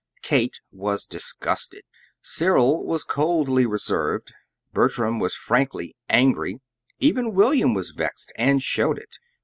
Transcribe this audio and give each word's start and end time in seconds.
Kate 0.23 0.59
was 0.71 1.05
disgusted; 1.05 1.83
Cyril 2.23 2.83
was 2.87 3.03
coldly 3.03 3.67
reserved; 3.67 4.33
Bertram 4.73 5.19
was 5.19 5.35
frankly 5.35 5.95
angry; 6.09 6.59
even 6.97 7.35
William 7.35 7.75
was 7.75 7.91
vexed, 7.91 8.33
and 8.35 8.63
showed 8.63 8.97
it. 8.97 9.19